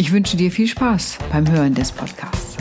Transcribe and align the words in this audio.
Ich 0.00 0.12
wünsche 0.12 0.38
dir 0.38 0.50
viel 0.50 0.66
Spaß 0.66 1.18
beim 1.30 1.46
Hören 1.52 1.74
des 1.74 1.92
Podcasts. 1.92 2.56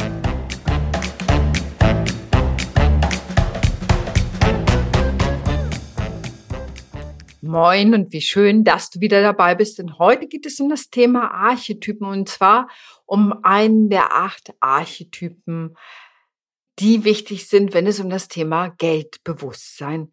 Moin 7.39 7.93
und 7.93 8.11
wie 8.11 8.19
schön, 8.19 8.65
dass 8.65 8.89
du 8.89 8.99
wieder 8.99 9.21
dabei 9.21 9.55
bist. 9.55 9.79
Denn 9.79 9.97
heute 9.97 10.27
geht 10.27 10.45
es 10.45 10.59
um 10.59 10.67
das 10.67 10.89
Thema 10.89 11.31
Archetypen 11.31 12.05
und 12.07 12.27
zwar 12.27 12.67
um 13.05 13.33
einen 13.43 13.89
der 13.89 14.13
acht 14.13 14.53
Archetypen, 14.59 15.77
die 16.79 17.05
wichtig 17.05 17.47
sind, 17.47 17.73
wenn 17.73 17.87
es 17.87 18.01
um 18.01 18.09
das 18.09 18.27
Thema 18.27 18.67
Geldbewusstsein 18.67 20.11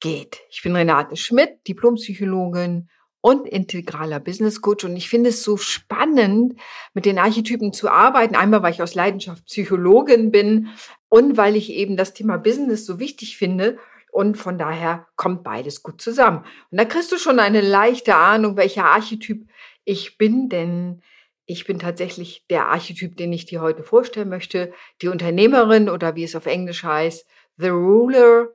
geht. 0.00 0.40
Ich 0.50 0.64
bin 0.64 0.74
Renate 0.74 1.14
Schmidt, 1.14 1.60
Diplompsychologin 1.68 2.88
und 3.26 3.48
integraler 3.48 4.20
Business 4.20 4.60
Coach. 4.60 4.84
Und 4.84 4.94
ich 4.94 5.08
finde 5.08 5.30
es 5.30 5.42
so 5.42 5.56
spannend, 5.56 6.54
mit 6.94 7.06
den 7.06 7.18
Archetypen 7.18 7.72
zu 7.72 7.90
arbeiten. 7.90 8.36
Einmal, 8.36 8.62
weil 8.62 8.72
ich 8.72 8.82
aus 8.82 8.94
Leidenschaft 8.94 9.46
Psychologin 9.46 10.30
bin 10.30 10.68
und 11.08 11.36
weil 11.36 11.56
ich 11.56 11.70
eben 11.70 11.96
das 11.96 12.14
Thema 12.14 12.36
Business 12.36 12.86
so 12.86 13.00
wichtig 13.00 13.36
finde. 13.36 13.78
Und 14.12 14.36
von 14.36 14.58
daher 14.58 15.08
kommt 15.16 15.42
beides 15.42 15.82
gut 15.82 16.00
zusammen. 16.00 16.44
Und 16.70 16.78
da 16.78 16.84
kriegst 16.84 17.10
du 17.10 17.18
schon 17.18 17.40
eine 17.40 17.62
leichte 17.62 18.14
Ahnung, 18.14 18.56
welcher 18.56 18.84
Archetyp 18.84 19.48
ich 19.84 20.18
bin, 20.18 20.48
denn 20.48 21.02
ich 21.46 21.66
bin 21.66 21.80
tatsächlich 21.80 22.44
der 22.48 22.66
Archetyp, 22.66 23.16
den 23.16 23.32
ich 23.32 23.44
dir 23.44 23.60
heute 23.60 23.82
vorstellen 23.82 24.28
möchte. 24.28 24.72
Die 25.02 25.08
Unternehmerin 25.08 25.88
oder 25.88 26.14
wie 26.14 26.22
es 26.22 26.36
auf 26.36 26.46
Englisch 26.46 26.84
heißt, 26.84 27.26
The 27.56 27.70
Ruler. 27.70 28.50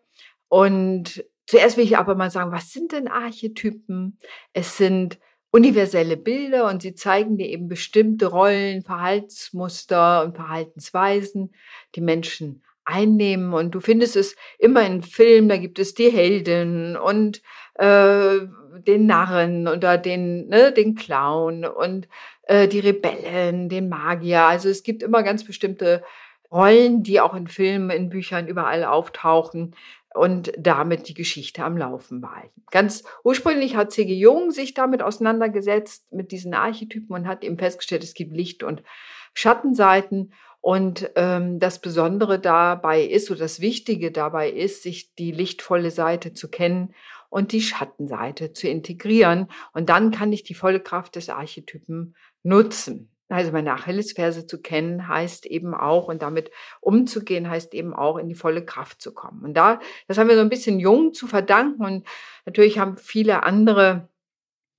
Und 0.48 1.26
zuerst 1.52 1.76
will 1.76 1.84
ich 1.84 1.98
aber 1.98 2.16
mal 2.16 2.32
sagen, 2.32 2.54
was 2.54 2.72
sind 2.72 2.94
denn 2.94 3.10
Archetypen? 3.10 4.18
Es 4.54 4.78
sind 4.78 5.20
universelle 5.52 6.16
Bilder 6.16 6.70
und 6.70 6.82
sie 6.82 6.96
zeigen 6.96 7.38
dir 7.38 7.48
eben 7.48 7.68
bestimmte 7.68 8.28
Rollen, 8.28 8.84
Verhaltensmuster 8.84 10.24
und 10.24 10.38
Verhaltensweisen, 10.38 11.54
die 11.96 12.00
Menschen 12.00 12.64
einnehmen. 12.86 13.54
Und 13.54 13.72
du 13.72 13.82
findest 13.82 14.16
es 14.16 14.38
immer 14.60 14.86
in 14.86 15.04
Filmen, 15.04 15.50
da 15.50 15.58
gibt 15.58 15.78
es 15.78 15.94
die 15.94 16.10
Heldin 16.10 16.96
und 16.96 17.42
äh, 17.76 18.40
den 18.88 19.06
Narren 19.06 19.68
oder 19.68 19.98
den, 19.98 20.48
ne, 20.48 20.72
den 20.72 20.96
Clown 20.96 21.66
und 21.66 22.08
äh, 22.44 22.70
die 22.70 22.80
Rebellen, 22.80 23.68
den 23.68 23.90
Magier. 23.90 24.44
Also 24.44 24.70
es 24.70 24.84
gibt 24.84 25.04
immer 25.04 25.22
ganz 25.22 25.44
bestimmte 25.44 26.02
Rollen, 26.50 27.04
die 27.04 27.20
auch 27.20 27.34
in 27.34 27.48
Filmen, 27.48 27.90
in 27.90 28.10
Büchern 28.10 28.48
überall 28.48 28.86
auftauchen 28.86 29.76
und 30.14 30.52
damit 30.58 31.08
die 31.08 31.14
Geschichte 31.14 31.64
am 31.64 31.78
Laufen 31.78 32.22
behalten. 32.22 32.64
Ganz 32.72 33.04
ursprünglich 33.24 33.76
hat 33.76 33.92
C.G. 33.92 34.14
Jung 34.14 34.52
sich 34.52 34.74
damit 34.74 35.02
auseinandergesetzt, 35.02 36.12
mit 36.12 36.32
diesen 36.32 36.54
Archetypen 36.54 37.16
und 37.16 37.28
hat 37.28 37.44
eben 37.44 37.58
festgestellt, 37.58 38.04
es 38.04 38.14
gibt 38.14 38.36
Licht- 38.36 38.64
und 38.64 38.84
Schattenseiten 39.34 40.34
und 40.60 41.10
ähm, 41.16 41.60
das 41.60 41.80
Besondere 41.80 42.40
dabei 42.40 43.04
ist, 43.04 43.32
oder 43.32 43.40
das 43.40 43.62
Wichtige 43.62 44.12
dabei 44.12 44.52
ist, 44.52 44.84
sich 44.84 45.16
die 45.16 45.32
lichtvolle 45.32 45.90
Seite 45.90 46.34
zu 46.34 46.50
kennen 46.50 46.94
und 47.30 47.52
die 47.52 47.62
Schattenseite 47.62 48.54
zu 48.54 48.68
integrieren. 48.68 49.48
Und 49.74 49.90
dann 49.90 50.12
kann 50.12 50.32
ich 50.32 50.44
die 50.44 50.54
volle 50.54 50.80
Kraft 50.80 51.16
des 51.16 51.30
Archetypen 51.30 52.16
nutzen. 52.44 53.10
Also 53.32 53.52
meine 53.52 53.74
Achillesferse 53.74 54.46
zu 54.46 54.62
kennen 54.62 55.08
heißt 55.08 55.46
eben 55.46 55.74
auch 55.74 56.08
und 56.08 56.22
damit 56.22 56.52
umzugehen 56.80 57.50
heißt 57.50 57.74
eben 57.74 57.94
auch 57.94 58.18
in 58.18 58.28
die 58.28 58.36
volle 58.36 58.66
Kraft 58.66 59.02
zu 59.02 59.14
kommen. 59.14 59.44
Und 59.44 59.54
da, 59.56 59.80
das 60.08 60.18
haben 60.18 60.28
wir 60.28 60.36
so 60.36 60.42
ein 60.42 60.50
bisschen 60.50 60.80
jung 60.80 61.14
zu 61.14 61.28
verdanken 61.28 61.86
und 61.86 62.08
natürlich 62.46 62.80
haben 62.80 62.98
viele 62.98 63.44
andere 63.44 64.10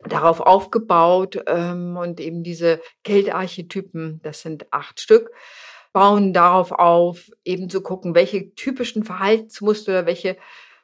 darauf 0.08 0.40
aufgebaut 0.40 1.42
ähm, 1.46 1.96
und 1.96 2.20
eben 2.20 2.42
diese 2.42 2.80
Geldarchetypen, 3.04 4.20
das 4.22 4.42
sind 4.42 4.66
acht 4.72 5.00
Stück, 5.00 5.30
bauen 5.92 6.32
darauf 6.32 6.72
auf, 6.72 7.30
eben 7.44 7.68
zu 7.70 7.82
gucken, 7.82 8.14
welche 8.14 8.54
typischen 8.54 9.04
Verhaltensmuster 9.04 9.92
oder 9.92 10.06
welche 10.06 10.36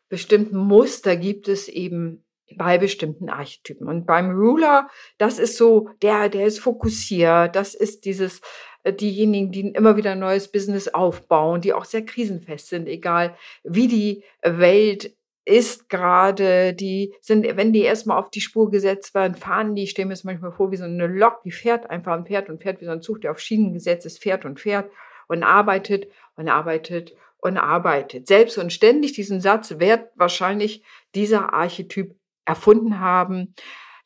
bestimmten 0.09 0.57
Muster 0.57 1.17
gibt 1.17 1.49
es 1.49 1.69
eben 1.69 2.25
bei 2.57 2.79
bestimmten 2.79 3.29
Archetypen. 3.29 3.89
Und 3.89 4.07
beim 4.07 4.31
Ruler, 4.31 4.89
das 5.19 5.39
ist 5.39 5.57
so, 5.57 5.91
der, 6.03 6.29
der 6.29 6.47
ist 6.47 6.61
fokussiert, 6.61 7.55
das 7.55 7.75
ist 7.75 8.05
dieses, 8.05 8.41
äh, 8.85 8.93
diejenigen, 8.93 9.51
die 9.51 9.69
immer 9.69 9.97
wieder 9.97 10.13
ein 10.13 10.21
neues 10.21 10.51
Business 10.51 10.89
aufbauen, 10.89 11.61
die 11.61 11.73
auch 11.73 11.85
sehr 11.85 12.05
krisenfest 12.05 12.69
sind, 12.69 12.89
egal 12.89 13.37
wie 13.65 13.89
die 13.89 14.25
Welt 14.43 15.15
ist 15.45 15.89
gerade, 15.89 16.75
die 16.75 17.15
sind, 17.23 17.45
wenn 17.57 17.73
die 17.73 17.81
erstmal 17.81 18.19
auf 18.19 18.31
die 18.31 18.43
Spur 18.43 18.71
gesetzt 18.71 19.15
werden, 19.15 19.35
fahren 19.35 19.75
die, 19.75 19.85
ich 19.85 19.91
stelle 19.91 20.07
mir 20.07 20.13
das 20.13 20.25
manchmal 20.25 20.53
vor, 20.53 20.71
wie 20.71 20.77
so 20.77 20.85
eine 20.85 21.07
Lok, 21.07 21.43
die 21.43 21.51
fährt 21.51 21.89
einfach 21.89 22.19
und 22.19 22.29
fährt 22.29 22.51
und 22.51 22.63
fährt 22.63 22.83
wie 22.83 22.85
so 22.85 22.91
ein 22.91 23.01
Zug, 23.01 23.23
der 23.23 23.31
auf 23.31 23.41
Schienen 23.41 23.73
gesetzt 23.73 24.05
ist, 24.05 24.23
fährt 24.23 24.45
und 24.45 24.61
fährt 24.61 24.91
und 25.27 25.43
arbeitet 25.43 26.09
und 26.37 26.49
arbeitet 26.49 27.15
und 27.39 27.57
arbeitet. 27.57 28.27
Selbst 28.27 28.59
und 28.59 28.73
ständig 28.73 29.13
diesen 29.13 29.41
Satz 29.41 29.79
wird 29.79 30.11
wahrscheinlich 30.17 30.83
dieser 31.15 31.55
Archetyp 31.55 32.15
erfunden 32.49 32.99
haben. 32.99 33.55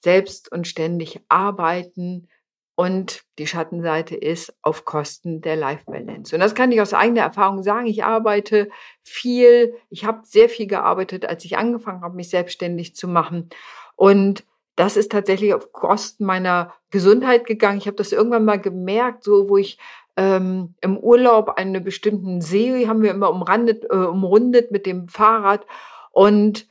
Selbst 0.00 0.50
und 0.50 0.66
ständig 0.66 1.20
arbeiten, 1.28 2.28
und 2.75 3.22
die 3.38 3.47
Schattenseite 3.47 4.16
ist 4.16 4.54
auf 4.62 4.84
Kosten 4.84 5.42
der 5.42 5.56
Life 5.56 5.84
Balance. 5.86 6.34
Und 6.34 6.41
das 6.41 6.54
kann 6.54 6.72
ich 6.72 6.80
aus 6.80 6.94
eigener 6.94 7.20
Erfahrung 7.20 7.62
sagen. 7.62 7.86
Ich 7.86 8.03
arbeite 8.03 8.70
viel, 9.03 9.75
ich 9.91 10.04
habe 10.04 10.22
sehr 10.25 10.48
viel 10.48 10.66
gearbeitet, 10.66 11.26
als 11.26 11.44
ich 11.44 11.58
angefangen 11.58 12.03
habe, 12.03 12.16
mich 12.16 12.30
selbstständig 12.30 12.97
zu 12.97 13.08
machen. 13.08 13.50
Und 13.94 14.44
das 14.74 14.97
ist 14.97 15.12
tatsächlich 15.12 15.53
auf 15.53 15.72
Kosten 15.72 16.24
meiner 16.24 16.72
Gesundheit 16.91 17.44
gegangen. 17.44 17.78
Ich 17.78 17.86
habe 17.86 17.97
das 17.97 18.10
irgendwann 18.10 18.47
mal 18.47 18.59
gemerkt, 18.59 19.22
so 19.22 19.50
wo 19.50 19.59
ich 19.59 19.78
ähm, 20.16 20.74
im 20.80 20.97
Urlaub 20.97 21.50
einen 21.50 21.84
bestimmten 21.84 22.41
See 22.41 22.88
haben 22.88 23.03
wir 23.03 23.10
immer 23.10 23.30
umrandet, 23.30 23.84
äh, 23.91 23.97
umrundet 23.97 24.70
mit 24.70 24.86
dem 24.86 25.09
Fahrrad 25.09 25.66
und 26.10 26.66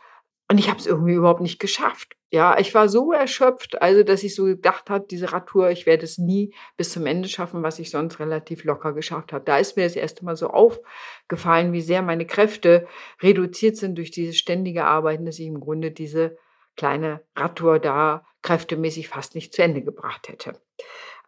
und 0.51 0.57
ich 0.57 0.67
habe 0.67 0.79
es 0.79 0.85
irgendwie 0.85 1.13
überhaupt 1.13 1.39
nicht 1.39 1.59
geschafft. 1.59 2.17
Ja, 2.29 2.59
ich 2.59 2.75
war 2.75 2.89
so 2.89 3.13
erschöpft, 3.13 3.81
also 3.81 4.03
dass 4.03 4.21
ich 4.21 4.35
so 4.35 4.43
gedacht 4.43 4.89
habe, 4.89 5.05
diese 5.09 5.31
Radtour, 5.31 5.69
ich 5.69 5.85
werde 5.85 6.03
es 6.03 6.17
nie 6.17 6.53
bis 6.75 6.89
zum 6.91 7.05
Ende 7.05 7.29
schaffen, 7.29 7.63
was 7.63 7.79
ich 7.79 7.89
sonst 7.89 8.19
relativ 8.19 8.65
locker 8.65 8.91
geschafft 8.91 9.31
habe. 9.31 9.45
Da 9.45 9.59
ist 9.59 9.77
mir 9.77 9.85
das 9.85 9.95
erste 9.95 10.25
Mal 10.25 10.35
so 10.35 10.49
aufgefallen, 10.49 11.71
wie 11.71 11.79
sehr 11.79 12.01
meine 12.01 12.25
Kräfte 12.25 12.85
reduziert 13.21 13.77
sind 13.77 13.97
durch 13.97 14.11
dieses 14.11 14.37
ständige 14.37 14.83
Arbeiten, 14.83 15.25
dass 15.25 15.39
ich 15.39 15.47
im 15.47 15.61
Grunde 15.61 15.91
diese 15.91 16.37
kleine 16.75 17.21
Radtour 17.33 17.79
da 17.79 18.25
kräftemäßig 18.41 19.07
fast 19.07 19.35
nicht 19.35 19.53
zu 19.53 19.63
Ende 19.63 19.81
gebracht 19.81 20.27
hätte 20.27 20.59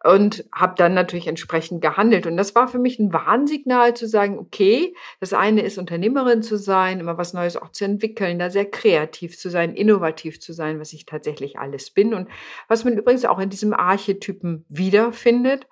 und 0.04 0.44
habe 0.52 0.74
dann 0.76 0.92
natürlich 0.92 1.26
entsprechend 1.28 1.80
gehandelt. 1.80 2.26
Und 2.26 2.36
das 2.36 2.54
war 2.54 2.68
für 2.68 2.78
mich 2.78 2.98
ein 2.98 3.14
Warnsignal 3.14 3.96
zu 3.96 4.06
sagen, 4.06 4.38
okay, 4.38 4.94
das 5.18 5.32
eine 5.32 5.62
ist 5.62 5.78
Unternehmerin 5.78 6.42
zu 6.42 6.58
sein, 6.58 7.00
immer 7.00 7.16
was 7.16 7.32
Neues 7.32 7.56
auch 7.56 7.70
zu 7.70 7.86
entwickeln, 7.86 8.38
da 8.38 8.50
sehr 8.50 8.70
kreativ 8.70 9.38
zu 9.38 9.48
sein, 9.48 9.74
innovativ 9.74 10.40
zu 10.40 10.52
sein, 10.52 10.78
was 10.78 10.92
ich 10.92 11.06
tatsächlich 11.06 11.58
alles 11.58 11.90
bin 11.90 12.12
und 12.12 12.28
was 12.68 12.84
man 12.84 12.98
übrigens 12.98 13.24
auch 13.24 13.38
in 13.38 13.48
diesem 13.48 13.72
Archetypen 13.72 14.66
wiederfindet. 14.68 15.66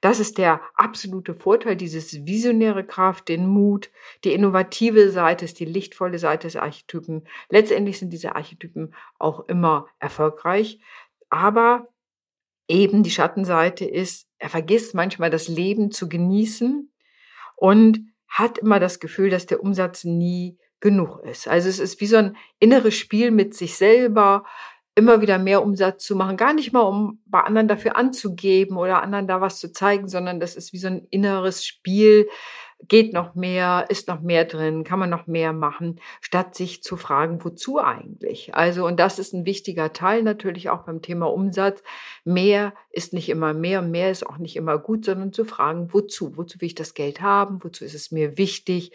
Das 0.00 0.18
ist 0.18 0.38
der 0.38 0.60
absolute 0.74 1.34
Vorteil, 1.34 1.76
dieses 1.76 2.26
visionäre 2.26 2.84
Kraft, 2.84 3.28
den 3.28 3.46
Mut, 3.46 3.90
die 4.24 4.32
innovative 4.32 5.10
Seite 5.10 5.44
ist 5.44 5.60
die 5.60 5.64
lichtvolle 5.64 6.18
Seite 6.18 6.48
des 6.48 6.56
Archetypen. 6.56 7.28
Letztendlich 7.48 8.00
sind 8.00 8.12
diese 8.12 8.34
Archetypen 8.34 8.92
auch 9.20 9.48
immer 9.48 9.86
erfolgreich. 10.00 10.80
Aber 11.30 11.88
eben 12.68 13.02
die 13.02 13.10
Schattenseite 13.10 13.84
ist, 13.84 14.28
er 14.38 14.50
vergisst 14.50 14.94
manchmal 14.94 15.30
das 15.30 15.48
Leben 15.48 15.90
zu 15.90 16.08
genießen 16.08 16.92
und 17.56 18.00
hat 18.28 18.58
immer 18.58 18.78
das 18.78 19.00
Gefühl, 19.00 19.30
dass 19.30 19.46
der 19.46 19.62
Umsatz 19.62 20.04
nie 20.04 20.58
genug 20.80 21.20
ist. 21.24 21.48
Also 21.48 21.68
es 21.68 21.78
ist 21.78 22.00
wie 22.00 22.06
so 22.06 22.16
ein 22.16 22.36
inneres 22.60 22.94
Spiel 22.94 23.30
mit 23.30 23.54
sich 23.54 23.76
selber, 23.76 24.44
immer 24.94 25.20
wieder 25.20 25.38
mehr 25.38 25.62
Umsatz 25.62 26.04
zu 26.04 26.16
machen. 26.16 26.36
Gar 26.36 26.52
nicht 26.52 26.72
mal, 26.72 26.80
um 26.80 27.20
bei 27.24 27.40
anderen 27.40 27.68
dafür 27.68 27.96
anzugeben 27.96 28.76
oder 28.76 29.02
anderen 29.02 29.26
da 29.26 29.40
was 29.40 29.58
zu 29.58 29.72
zeigen, 29.72 30.08
sondern 30.08 30.40
das 30.40 30.56
ist 30.56 30.72
wie 30.72 30.78
so 30.78 30.88
ein 30.88 31.06
inneres 31.10 31.64
Spiel, 31.64 32.28
geht 32.86 33.12
noch 33.12 33.34
mehr, 33.34 33.86
ist 33.88 34.06
noch 34.06 34.20
mehr 34.20 34.44
drin, 34.44 34.84
kann 34.84 34.98
man 35.00 35.10
noch 35.10 35.26
mehr 35.26 35.52
machen, 35.52 36.00
statt 36.20 36.54
sich 36.54 36.82
zu 36.82 36.96
fragen, 36.96 37.44
wozu 37.44 37.80
eigentlich? 37.80 38.54
Also, 38.54 38.86
und 38.86 39.00
das 39.00 39.18
ist 39.18 39.34
ein 39.34 39.44
wichtiger 39.44 39.92
Teil 39.92 40.22
natürlich 40.22 40.70
auch 40.70 40.84
beim 40.84 41.02
Thema 41.02 41.26
Umsatz. 41.26 41.82
Mehr 42.24 42.72
ist 42.90 43.12
nicht 43.12 43.28
immer 43.28 43.54
mehr 43.54 43.82
mehr 43.82 44.10
ist 44.10 44.26
auch 44.26 44.38
nicht 44.38 44.56
immer 44.56 44.78
gut, 44.78 45.04
sondern 45.04 45.32
zu 45.32 45.44
fragen, 45.44 45.92
wozu? 45.92 46.36
Wozu 46.36 46.60
will 46.60 46.66
ich 46.66 46.74
das 46.74 46.94
Geld 46.94 47.20
haben? 47.20 47.62
Wozu 47.64 47.84
ist 47.84 47.94
es 47.94 48.10
mir 48.10 48.38
wichtig? 48.38 48.92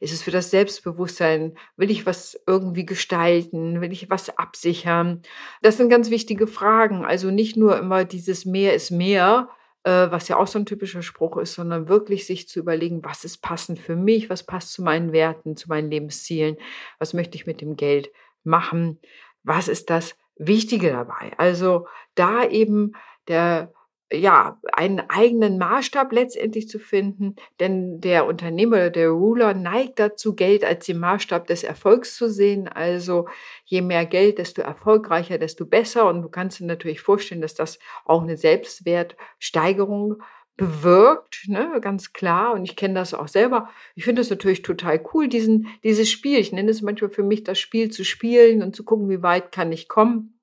Ist 0.00 0.12
es 0.12 0.22
für 0.22 0.30
das 0.30 0.50
Selbstbewusstsein? 0.50 1.56
Will 1.76 1.90
ich 1.90 2.06
was 2.06 2.40
irgendwie 2.46 2.86
gestalten? 2.86 3.80
Will 3.80 3.92
ich 3.92 4.10
was 4.10 4.36
absichern? 4.38 5.22
Das 5.62 5.76
sind 5.76 5.88
ganz 5.88 6.10
wichtige 6.10 6.46
Fragen. 6.46 7.04
Also 7.04 7.30
nicht 7.30 7.56
nur 7.56 7.78
immer 7.78 8.04
dieses 8.04 8.44
mehr 8.44 8.74
ist 8.74 8.90
mehr, 8.90 9.48
äh, 9.84 10.10
was 10.10 10.28
ja 10.28 10.36
auch 10.36 10.46
so 10.46 10.58
ein 10.58 10.66
typischer 10.66 11.02
Spruch 11.02 11.36
ist, 11.38 11.54
sondern 11.54 11.88
wirklich 11.88 12.26
sich 12.26 12.48
zu 12.48 12.58
überlegen, 12.58 13.04
was 13.04 13.24
ist 13.24 13.38
passend 13.38 13.78
für 13.78 13.96
mich, 13.96 14.30
was 14.30 14.44
passt 14.44 14.72
zu 14.72 14.82
meinen 14.82 15.12
Werten, 15.12 15.56
zu 15.56 15.68
meinen 15.68 15.90
Lebenszielen, 15.90 16.56
was 16.98 17.14
möchte 17.14 17.36
ich 17.36 17.46
mit 17.46 17.60
dem 17.60 17.76
Geld 17.76 18.10
machen, 18.44 18.98
was 19.42 19.68
ist 19.68 19.90
das 19.90 20.16
Wichtige 20.36 20.90
dabei. 20.90 21.32
Also 21.36 21.86
da 22.14 22.44
eben 22.44 22.92
der 23.28 23.72
ja, 24.12 24.58
einen 24.72 25.00
eigenen 25.08 25.58
Maßstab 25.58 26.12
letztendlich 26.12 26.68
zu 26.68 26.78
finden, 26.78 27.36
denn 27.60 28.00
der 28.00 28.26
Unternehmer 28.26 28.76
oder 28.76 28.90
der 28.90 29.10
Ruler 29.10 29.54
neigt 29.54 30.00
dazu, 30.00 30.34
Geld 30.34 30.64
als 30.64 30.86
den 30.86 30.98
Maßstab 30.98 31.46
des 31.46 31.62
Erfolgs 31.62 32.16
zu 32.16 32.28
sehen. 32.28 32.66
Also 32.66 33.28
je 33.64 33.82
mehr 33.82 34.06
Geld, 34.06 34.38
desto 34.38 34.62
erfolgreicher, 34.62 35.38
desto 35.38 35.64
besser. 35.64 36.08
Und 36.08 36.22
du 36.22 36.28
kannst 36.28 36.58
dir 36.58 36.66
natürlich 36.66 37.00
vorstellen, 37.00 37.40
dass 37.40 37.54
das 37.54 37.78
auch 38.04 38.22
eine 38.22 38.36
Selbstwertsteigerung 38.36 40.22
bewirkt, 40.56 41.44
ne, 41.46 41.78
ganz 41.80 42.12
klar. 42.12 42.52
Und 42.52 42.64
ich 42.64 42.74
kenne 42.74 42.94
das 42.94 43.14
auch 43.14 43.28
selber. 43.28 43.70
Ich 43.94 44.04
finde 44.04 44.22
es 44.22 44.30
natürlich 44.30 44.62
total 44.62 45.00
cool, 45.14 45.28
diesen, 45.28 45.68
dieses 45.84 46.10
Spiel. 46.10 46.38
Ich 46.38 46.52
nenne 46.52 46.70
es 46.70 46.82
manchmal 46.82 47.10
für 47.10 47.22
mich 47.22 47.44
das 47.44 47.60
Spiel 47.60 47.90
zu 47.90 48.04
spielen 48.04 48.62
und 48.62 48.74
zu 48.74 48.84
gucken, 48.84 49.08
wie 49.08 49.22
weit 49.22 49.52
kann 49.52 49.70
ich 49.70 49.88
kommen 49.88 50.39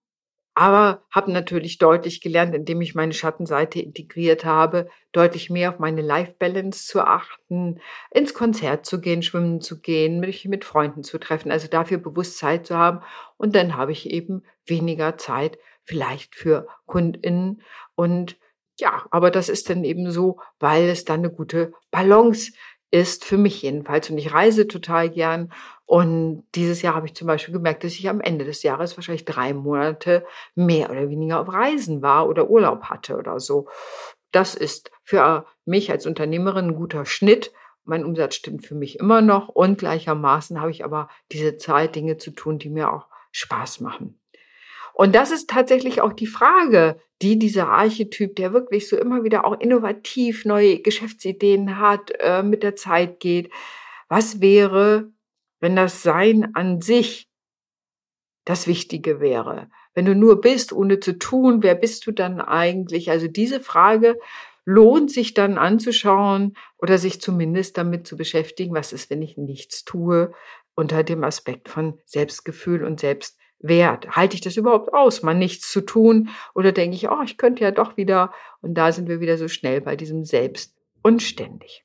aber 0.58 1.04
habe 1.12 1.32
natürlich 1.32 1.78
deutlich 1.78 2.20
gelernt, 2.20 2.56
indem 2.56 2.82
ich 2.82 2.96
meine 2.96 3.14
Schattenseite 3.14 3.80
integriert 3.80 4.44
habe, 4.44 4.90
deutlich 5.12 5.52
mehr 5.52 5.70
auf 5.70 5.78
meine 5.78 6.02
Life 6.02 6.34
Balance 6.40 6.88
zu 6.88 7.02
achten, 7.02 7.80
ins 8.10 8.34
Konzert 8.34 8.84
zu 8.84 9.00
gehen, 9.00 9.22
schwimmen 9.22 9.62
zu 9.62 9.80
gehen, 9.80 10.20
mich 10.20 10.46
mit 10.46 10.66
Freunden 10.66 11.04
zu 11.04 11.20
treffen, 11.20 11.52
also 11.52 11.68
dafür 11.68 12.00
bewusst 12.00 12.40
Zeit 12.40 12.66
zu 12.66 12.76
haben. 12.76 13.02
Und 13.38 13.56
dann 13.56 13.78
habe 13.78 13.92
ich 13.92 14.10
eben 14.10 14.42
weniger 14.66 15.16
Zeit 15.20 15.60
vielleicht 15.84 16.34
für 16.34 16.68
KundInnen 16.88 17.62
und 17.94 18.36
ja, 18.80 19.06
aber 19.12 19.30
das 19.30 19.50
ist 19.50 19.70
dann 19.70 19.84
eben 19.84 20.10
so, 20.10 20.40
weil 20.60 20.90
es 20.90 21.06
dann 21.06 21.20
eine 21.20 21.32
gute 21.32 21.72
Balance 21.92 22.52
ist, 22.92 23.26
für 23.26 23.38
mich 23.38 23.62
jedenfalls. 23.62 24.10
Und 24.10 24.18
ich 24.18 24.34
reise 24.34 24.68
total 24.68 25.10
gern 25.10 25.52
und 25.88 26.44
dieses 26.54 26.82
Jahr 26.82 26.96
habe 26.96 27.08
ich 27.08 27.16
zum 27.16 27.28
Beispiel 27.28 27.54
gemerkt, 27.54 27.86
dass 27.86 27.94
ich 27.94 28.10
am 28.10 28.20
Ende 28.20 28.44
des 28.44 28.62
Jahres 28.62 28.98
wahrscheinlich 28.98 29.24
drei 29.24 29.54
Monate 29.54 30.26
mehr 30.54 30.90
oder 30.92 31.10
weniger 31.10 31.40
auf 31.40 31.52
Reisen 31.52 32.02
war 32.02 32.28
oder 32.28 32.50
Urlaub 32.50 32.84
hatte 32.86 33.18
oder 33.18 33.40
so. 33.40 33.70
Das 34.32 34.54
ist 34.54 34.92
für 35.04 35.46
mich 35.64 35.90
als 35.90 36.06
Unternehmerin 36.06 36.68
ein 36.68 36.76
guter 36.76 37.06
Schnitt. 37.06 37.54
Mein 37.86 38.04
Umsatz 38.04 38.36
stimmt 38.36 38.66
für 38.66 38.76
mich 38.76 39.00
immer 39.00 39.22
noch 39.22 39.48
und 39.48 39.78
gleichermaßen 39.78 40.60
habe 40.60 40.72
ich 40.72 40.84
aber 40.84 41.08
diese 41.32 41.56
Zeit, 41.56 41.96
Dinge 41.96 42.18
zu 42.18 42.32
tun, 42.32 42.60
die 42.60 42.70
mir 42.70 42.92
auch 42.92 43.08
Spaß 43.32 43.80
machen. 43.80 44.20
Und 44.94 45.16
das 45.16 45.32
ist 45.32 45.50
tatsächlich 45.50 46.02
auch 46.02 46.12
die 46.12 46.28
Frage, 46.28 47.00
die 47.22 47.40
dieser 47.40 47.70
Archetyp, 47.70 48.36
der 48.36 48.54
wirklich 48.54 48.88
so 48.88 48.98
immer 48.98 49.24
wieder 49.24 49.46
auch 49.46 49.60
innovativ 49.60 50.46
neue 50.46 50.80
Geschäftsideen 50.80 51.80
hat, 51.80 52.12
äh, 52.20 52.44
mit 52.44 52.64
der 52.64 52.76
Zeit 52.76 53.20
geht. 53.20 53.52
Was 54.08 54.42
wäre, 54.42 55.12
wenn 55.60 55.76
das 55.76 56.04
Sein 56.04 56.56
an 56.56 56.82
sich 56.82 57.28
das 58.48 58.66
Wichtige 58.66 59.20
wäre. 59.20 59.70
Wenn 59.94 60.06
du 60.06 60.16
nur 60.16 60.40
bist, 60.40 60.72
ohne 60.72 61.02
zu 61.02 61.20
tun, 61.20 61.64
wer 61.64 61.76
bist 61.76 62.08
du 62.08 62.12
dann 62.14 62.40
eigentlich? 62.40 63.12
Also 63.12 63.28
diese 63.28 63.60
Frage 63.60 64.18
lohnt 64.64 65.12
sich 65.12 65.34
dann 65.34 65.58
anzuschauen 65.58 66.56
oder 66.78 66.98
sich 66.98 67.20
zumindest 67.20 67.78
damit 67.78 68.08
zu 68.08 68.16
beschäftigen, 68.16 68.74
was 68.74 68.94
ist, 68.94 69.10
wenn 69.10 69.22
ich 69.22 69.36
nichts 69.38 69.84
tue, 69.84 70.32
unter 70.76 71.04
dem 71.04 71.26
Aspekt 71.26 71.68
von 71.68 72.00
Selbstgefühl 72.06 72.86
und 72.86 73.02
Selbstwert. 73.60 74.16
Halte 74.16 74.36
ich 74.36 74.42
das 74.42 74.58
überhaupt 74.58 74.94
aus, 74.94 75.24
mal 75.24 75.34
nichts 75.34 75.72
zu 75.72 75.82
tun? 75.82 76.30
Oder 76.54 76.72
denke 76.72 76.96
ich, 76.96 77.10
oh, 77.10 77.22
ich 77.24 77.38
könnte 77.38 77.64
ja 77.64 77.72
doch 77.72 77.98
wieder, 77.98 78.32
und 78.62 78.76
da 78.76 78.92
sind 78.92 79.08
wir 79.08 79.20
wieder 79.20 79.38
so 79.38 79.48
schnell 79.48 79.82
bei 79.82 79.96
diesem 79.96 80.26
Selbst 80.26 80.76
und 81.02 81.22
ständig. 81.22 81.84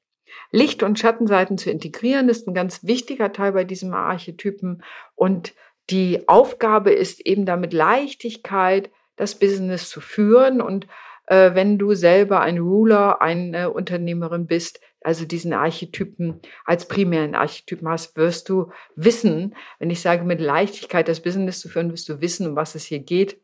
Licht- 0.50 0.82
und 0.82 0.98
Schattenseiten 0.98 1.58
zu 1.58 1.70
integrieren, 1.70 2.28
ist 2.28 2.46
ein 2.46 2.54
ganz 2.54 2.84
wichtiger 2.84 3.32
Teil 3.32 3.52
bei 3.52 3.64
diesem 3.64 3.94
Archetypen. 3.94 4.82
Und 5.14 5.54
die 5.90 6.28
Aufgabe 6.28 6.92
ist 6.92 7.20
eben 7.20 7.46
damit 7.46 7.72
Leichtigkeit, 7.72 8.90
das 9.16 9.38
Business 9.38 9.88
zu 9.88 10.00
führen. 10.00 10.60
Und 10.60 10.86
äh, 11.26 11.54
wenn 11.54 11.78
du 11.78 11.94
selber 11.94 12.40
ein 12.40 12.58
Ruler, 12.58 13.20
eine 13.20 13.70
Unternehmerin 13.70 14.46
bist, 14.46 14.80
also 15.04 15.24
diesen 15.24 15.52
Archetypen 15.52 16.40
als 16.64 16.88
primären 16.88 17.34
Archetypen 17.34 17.88
hast, 17.88 18.16
wirst 18.16 18.48
du 18.48 18.70
wissen, 18.94 19.54
wenn 19.78 19.90
ich 19.90 20.00
sage, 20.00 20.24
mit 20.24 20.40
Leichtigkeit 20.40 21.08
das 21.08 21.20
Business 21.20 21.60
zu 21.60 21.68
führen, 21.68 21.90
wirst 21.90 22.08
du 22.08 22.20
wissen, 22.20 22.48
um 22.48 22.56
was 22.56 22.74
es 22.74 22.84
hier 22.84 23.00
geht. 23.00 23.40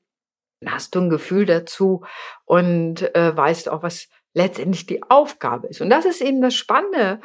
Dann 0.60 0.74
hast 0.74 0.94
du 0.94 1.00
ein 1.00 1.10
Gefühl 1.10 1.46
dazu 1.46 2.04
und 2.44 3.14
äh, 3.14 3.36
weißt 3.36 3.68
auch, 3.68 3.82
was 3.82 4.08
letztendlich 4.34 4.86
die 4.86 5.02
Aufgabe 5.02 5.68
ist. 5.68 5.80
Und 5.80 5.90
das 5.90 6.04
ist 6.04 6.20
eben 6.20 6.40
das 6.40 6.54
Spannende, 6.54 7.20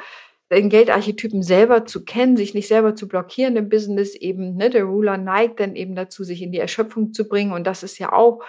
den 0.50 0.68
Geldarchetypen 0.68 1.42
selber 1.42 1.86
zu 1.86 2.04
kennen, 2.04 2.36
sich 2.36 2.54
nicht 2.54 2.68
selber 2.68 2.94
zu 2.94 3.08
blockieren 3.08 3.56
im 3.56 3.68
Business 3.68 4.14
eben. 4.14 4.56
Ne, 4.56 4.70
der 4.70 4.84
Ruler 4.84 5.16
neigt 5.16 5.60
dann 5.60 5.74
eben 5.74 5.94
dazu, 5.94 6.22
sich 6.22 6.42
in 6.42 6.52
die 6.52 6.58
Erschöpfung 6.58 7.12
zu 7.12 7.28
bringen. 7.28 7.52
Und 7.52 7.66
das 7.66 7.82
ist 7.82 7.98
ja 7.98 8.12
auch 8.12 8.42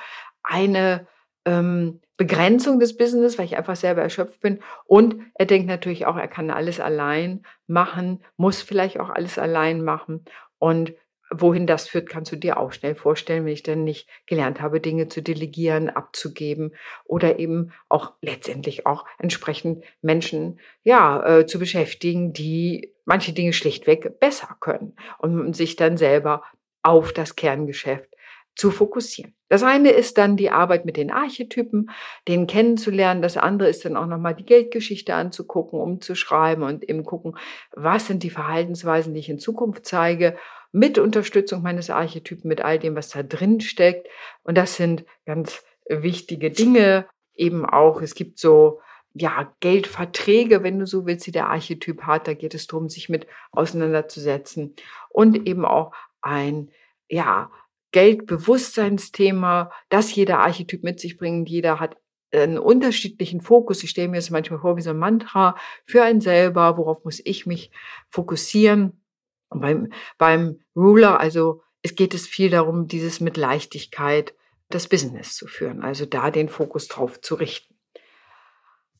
eine 0.43 1.07
ähm, 1.45 2.01
Begrenzung 2.17 2.79
des 2.79 2.97
Business, 2.97 3.37
weil 3.37 3.45
ich 3.45 3.57
einfach 3.57 3.75
selber 3.75 4.01
erschöpft 4.01 4.39
bin. 4.39 4.59
Und 4.85 5.21
er 5.35 5.45
denkt 5.45 5.67
natürlich 5.67 6.05
auch, 6.05 6.15
er 6.15 6.27
kann 6.27 6.49
alles 6.49 6.79
allein 6.79 7.43
machen, 7.67 8.23
muss 8.37 8.61
vielleicht 8.61 8.99
auch 8.99 9.09
alles 9.09 9.37
allein 9.37 9.83
machen. 9.83 10.25
Und 10.57 10.93
wohin 11.29 11.67
das 11.67 11.87
führt, 11.87 12.09
kannst 12.09 12.31
du 12.31 12.35
dir 12.35 12.57
auch 12.57 12.71
schnell 12.71 12.95
vorstellen, 12.95 13.45
wenn 13.45 13.53
ich 13.53 13.63
dann 13.63 13.83
nicht 13.83 14.07
gelernt 14.27 14.61
habe, 14.61 14.79
Dinge 14.79 15.07
zu 15.07 15.21
delegieren, 15.21 15.89
abzugeben 15.89 16.75
oder 17.05 17.39
eben 17.39 17.73
auch 17.89 18.13
letztendlich 18.21 18.85
auch 18.85 19.05
entsprechend 19.19 19.83
Menschen 20.01 20.59
ja 20.83 21.39
äh, 21.39 21.45
zu 21.45 21.59
beschäftigen, 21.59 22.31
die 22.31 22.93
manche 23.05 23.33
Dinge 23.33 23.53
schlichtweg 23.53 24.19
besser 24.19 24.55
können 24.59 24.95
und 25.17 25.55
sich 25.55 25.75
dann 25.75 25.97
selber 25.97 26.43
auf 26.83 27.11
das 27.13 27.35
Kerngeschäft 27.35 28.14
zu 28.55 28.71
fokussieren. 28.71 29.35
Das 29.49 29.63
eine 29.63 29.91
ist 29.91 30.17
dann 30.17 30.37
die 30.37 30.49
Arbeit 30.49 30.85
mit 30.85 30.97
den 30.97 31.11
Archetypen, 31.11 31.91
den 32.27 32.47
kennenzulernen. 32.47 33.21
Das 33.21 33.37
andere 33.37 33.69
ist 33.69 33.85
dann 33.85 33.97
auch 33.97 34.07
nochmal 34.07 34.33
die 34.33 34.45
Geldgeschichte 34.45 35.13
anzugucken, 35.13 35.79
umzuschreiben 35.79 36.63
und 36.63 36.87
eben 36.87 37.03
gucken, 37.03 37.37
was 37.71 38.07
sind 38.07 38.23
die 38.23 38.29
Verhaltensweisen, 38.29 39.13
die 39.13 39.19
ich 39.19 39.29
in 39.29 39.39
Zukunft 39.39 39.85
zeige 39.85 40.37
mit 40.71 40.97
Unterstützung 40.97 41.61
meines 41.61 41.89
Archetypen, 41.89 42.49
mit 42.49 42.61
all 42.61 42.79
dem, 42.79 42.95
was 42.95 43.09
da 43.09 43.23
drin 43.23 43.61
steckt. 43.61 44.07
Und 44.43 44.57
das 44.57 44.75
sind 44.75 45.05
ganz 45.25 45.63
wichtige 45.87 46.51
Dinge. 46.51 47.07
Eben 47.33 47.65
auch, 47.65 48.01
es 48.01 48.13
gibt 48.13 48.39
so, 48.39 48.81
ja, 49.13 49.53
Geldverträge, 49.61 50.63
wenn 50.63 50.77
du 50.77 50.85
so 50.85 51.05
willst, 51.05 51.27
die 51.27 51.31
der 51.31 51.47
Archetyp 51.47 52.01
hat. 52.01 52.27
Da 52.27 52.33
geht 52.33 52.53
es 52.53 52.67
darum, 52.67 52.89
sich 52.89 53.07
mit 53.07 53.25
auseinanderzusetzen. 53.51 54.75
Und 55.09 55.47
eben 55.47 55.63
auch 55.63 55.93
ein, 56.21 56.71
ja, 57.07 57.49
Geldbewusstseinsthema, 57.95 59.71
das 59.87 60.13
jeder 60.13 60.39
Archetyp 60.39 60.83
mit 60.83 60.99
sich 60.99 61.17
bringt. 61.17 61.47
Jeder 61.47 61.79
hat 61.79 61.95
einen 62.33 62.59
unterschiedlichen 62.59 63.39
Fokus. 63.39 63.83
Ich 63.83 63.91
stelle 63.91 64.09
mir 64.09 64.17
das 64.17 64.29
manchmal 64.31 64.59
vor 64.59 64.75
wie 64.75 64.81
so 64.81 64.89
ein 64.89 64.97
Mantra 64.97 65.55
für 65.85 66.03
einen 66.03 66.19
selber. 66.19 66.77
Worauf 66.77 67.05
muss 67.05 67.21
ich 67.23 67.45
mich 67.45 67.71
fokussieren? 68.09 69.01
Und 69.47 69.61
beim, 69.61 69.93
beim 70.17 70.59
Ruler, 70.75 71.21
also 71.21 71.61
es 71.83 71.95
geht 71.95 72.13
es 72.13 72.27
viel 72.27 72.49
darum, 72.49 72.89
dieses 72.89 73.21
mit 73.21 73.37
Leichtigkeit 73.37 74.35
das 74.67 74.89
Business 74.89 75.33
zu 75.33 75.47
führen, 75.47 75.81
also 75.81 76.05
da 76.05 76.31
den 76.31 76.49
Fokus 76.49 76.89
drauf 76.89 77.21
zu 77.21 77.35
richten. 77.35 77.75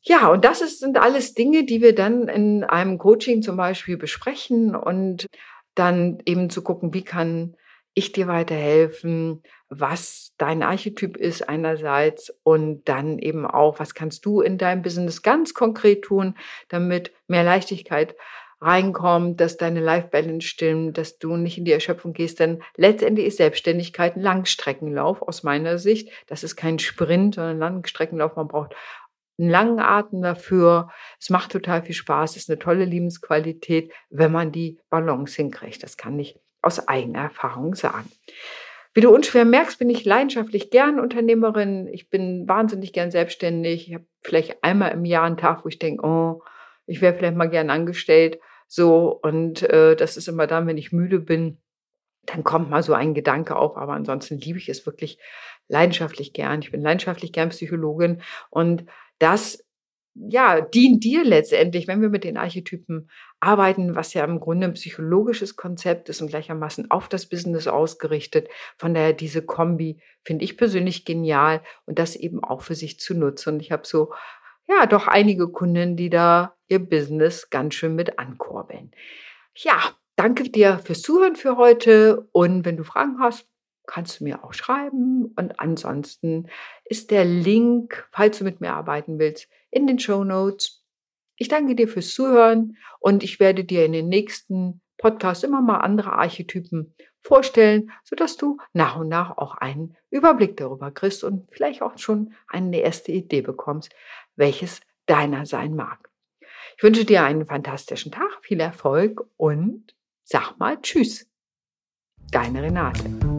Ja, 0.03 0.29
und 0.29 0.45
das 0.45 0.61
ist, 0.61 0.79
sind 0.79 0.97
alles 0.97 1.33
Dinge, 1.33 1.65
die 1.65 1.81
wir 1.81 1.93
dann 1.93 2.29
in 2.29 2.63
einem 2.63 2.97
Coaching 2.97 3.41
zum 3.41 3.57
Beispiel 3.57 3.97
besprechen 3.97 4.73
und 4.73 5.25
dann 5.73 6.19
eben 6.25 6.49
zu 6.49 6.61
gucken, 6.61 6.93
wie 6.93 7.03
kann 7.03 7.57
ich 7.95 8.11
dir 8.11 8.27
weiterhelfen, 8.27 9.41
was 9.69 10.33
dein 10.37 10.61
Archetyp 10.61 11.17
ist 11.17 11.49
einerseits 11.49 12.29
und 12.43 12.87
dann 12.87 13.17
eben 13.17 13.47
auch, 13.47 13.79
was 13.79 13.95
kannst 13.95 14.25
du 14.25 14.41
in 14.41 14.57
deinem 14.57 14.83
Business 14.83 15.23
ganz 15.23 15.53
konkret 15.53 16.03
tun, 16.03 16.35
damit 16.67 17.13
mehr 17.27 17.43
Leichtigkeit 17.43 18.15
reinkommt, 18.61 19.39
dass 19.39 19.57
deine 19.57 19.79
Life 19.79 20.09
Balance 20.09 20.47
stimmt, 20.47 20.97
dass 20.97 21.17
du 21.19 21.37
nicht 21.37 21.57
in 21.57 21.65
die 21.65 21.71
Erschöpfung 21.71 22.13
gehst. 22.13 22.39
Denn 22.39 22.61
letztendlich 22.75 23.27
ist 23.27 23.37
Selbstständigkeit 23.37 24.15
ein 24.15 24.21
Langstreckenlauf 24.21 25.21
aus 25.21 25.43
meiner 25.43 25.77
Sicht. 25.77 26.09
Das 26.27 26.43
ist 26.43 26.55
kein 26.55 26.79
Sprint, 26.79 27.35
sondern 27.35 27.57
ein 27.57 27.59
Langstreckenlauf. 27.59 28.35
Man 28.35 28.47
braucht 28.47 28.75
einen 29.37 29.49
langen 29.49 29.79
Atem 29.79 30.21
dafür. 30.21 30.89
Es 31.19 31.29
macht 31.29 31.51
total 31.51 31.83
viel 31.83 31.95
Spaß, 31.95 32.31
es 32.31 32.43
ist 32.43 32.49
eine 32.49 32.59
tolle 32.59 32.85
Lebensqualität, 32.85 33.91
wenn 34.09 34.31
man 34.31 34.51
die 34.51 34.79
Balance 34.89 35.35
hinkriegt. 35.35 35.83
Das 35.83 35.97
kann 35.97 36.17
ich 36.19 36.39
aus 36.65 36.88
eigener 36.88 37.19
Erfahrung 37.19 37.75
sagen. 37.75 38.12
Wie 38.93 39.01
du 39.01 39.13
unschwer 39.13 39.43
merkst, 39.43 39.77
bin 39.77 39.89
ich 39.89 40.05
leidenschaftlich 40.05 40.72
gern 40.72 41.01
Unternehmerin. 41.01 41.88
Ich 41.88 42.10
bin 42.10 42.48
wahnsinnig 42.48 42.93
gern 42.93 43.12
selbstständig. 43.12 43.89
Ich 43.89 43.93
habe 43.93 44.05
vielleicht 44.22 44.63
einmal 44.63 44.91
im 44.91 45.03
Jahr 45.03 45.25
einen 45.25 45.36
Tag, 45.36 45.65
wo 45.65 45.69
ich 45.69 45.79
denke, 45.79 46.05
oh, 46.05 46.41
ich 46.86 47.01
wäre 47.01 47.13
vielleicht 47.13 47.36
mal 47.36 47.50
gern 47.50 47.69
angestellt. 47.69 48.39
So, 48.67 49.19
und 49.22 49.63
äh, 49.63 49.98
das 49.98 50.15
ist 50.15 50.29
immer 50.29 50.48
dann, 50.48 50.65
wenn 50.65 50.77
ich 50.77 50.93
müde 50.93 51.19
bin, 51.19 51.57
dann 52.25 52.45
kommt 52.45 52.69
mal 52.69 52.84
so 52.84 52.93
ein 52.93 53.13
Gedanke 53.13 53.57
auf. 53.57 53.75
Aber 53.75 53.93
ansonsten 53.93 54.38
liebe 54.38 54.60
ich 54.60 54.69
es 54.69 54.86
wirklich 54.86 55.19
leidenschaftlich 55.67 56.31
gern. 56.31 56.62
Ich 56.62 56.72
bin 56.72 56.81
leidenschaftlich 56.81 57.34
gern 57.34 57.50
Psychologin 57.50 58.22
und 58.50 58.86
das 59.19 59.64
ja, 60.15 60.62
dient 60.62 61.03
dir 61.03 61.25
letztendlich, 61.25 61.88
wenn 61.88 62.01
wir 62.01 62.10
mit 62.10 62.24
den 62.24 62.38
Archetypen 62.38 63.10
arbeiten, 63.41 63.95
was 63.95 64.13
ja 64.13 64.24
im 64.24 64.39
Grunde 64.39 64.67
ein 64.67 64.74
psychologisches 64.74 65.57
Konzept 65.57 66.07
ist 66.07 66.22
und 66.22 66.29
gleichermaßen 66.29 66.89
auf 66.89 67.10
das 67.10 67.27
Business 67.27 67.67
ausgerichtet. 67.67 68.48
Von 68.77 68.93
daher 68.93 69.13
diese 69.13 69.45
Kombi 69.45 70.01
finde 70.24 70.45
ich 70.45 70.57
persönlich 70.57 71.03
genial 71.03 71.62
und 71.86 72.00
das 72.00 72.15
eben 72.15 72.43
auch 72.43 72.62
für 72.62 72.75
sich 72.75 73.00
zu 73.00 73.13
nutzen. 73.13 73.55
Und 73.55 73.60
ich 73.60 73.72
habe 73.72 73.86
so, 73.86 74.13
ja, 74.67 74.86
doch 74.86 75.07
einige 75.07 75.50
Kunden, 75.50 75.98
die 75.98 76.10
da 76.10 76.55
ihr 76.67 76.79
Business 76.79 77.50
ganz 77.50 77.75
schön 77.75 77.93
mit 77.93 78.17
ankurbeln. 78.17 78.91
Ja, 79.53 79.95
danke 80.15 80.50
dir 80.50 80.79
fürs 80.79 81.01
Zuhören 81.01 81.36
für 81.36 81.57
heute 81.57 82.27
und 82.31 82.65
wenn 82.65 82.77
du 82.77 82.84
Fragen 82.84 83.19
hast, 83.19 83.48
kannst 83.87 84.19
du 84.19 84.23
mir 84.23 84.43
auch 84.43 84.53
schreiben. 84.53 85.33
Und 85.35 85.59
ansonsten 85.59 86.47
ist 86.83 87.11
der 87.11 87.25
Link, 87.25 88.07
falls 88.11 88.39
du 88.39 88.43
mit 88.43 88.61
mir 88.61 88.73
arbeiten 88.73 89.19
willst, 89.19 89.47
in 89.71 89.87
den 89.87 89.99
Show 89.99 90.23
Notes. 90.23 90.83
Ich 91.37 91.47
danke 91.47 91.75
dir 91.75 91.87
fürs 91.87 92.13
Zuhören 92.13 92.77
und 92.99 93.23
ich 93.23 93.39
werde 93.39 93.65
dir 93.65 93.85
in 93.85 93.91
den 93.91 94.07
nächsten 94.07 94.81
Podcasts 94.97 95.43
immer 95.43 95.61
mal 95.61 95.79
andere 95.79 96.13
Archetypen 96.13 96.95
vorstellen, 97.21 97.91
sodass 98.03 98.37
du 98.37 98.57
nach 98.73 98.97
und 98.97 99.09
nach 99.09 99.37
auch 99.37 99.55
einen 99.55 99.97
Überblick 100.09 100.55
darüber 100.57 100.91
kriegst 100.91 101.23
und 101.23 101.49
vielleicht 101.51 101.81
auch 101.81 101.97
schon 101.97 102.33
eine 102.47 102.79
erste 102.79 103.11
Idee 103.11 103.41
bekommst, 103.41 103.93
welches 104.35 104.81
deiner 105.07 105.45
sein 105.45 105.75
mag. 105.75 106.09
Ich 106.77 106.83
wünsche 106.83 107.05
dir 107.05 107.23
einen 107.23 107.45
fantastischen 107.45 108.11
Tag, 108.11 108.43
viel 108.43 108.59
Erfolg 108.59 109.25
und 109.37 109.95
sag 110.23 110.57
mal 110.57 110.79
Tschüss. 110.81 111.29
Deine 112.31 112.63
Renate. 112.63 113.34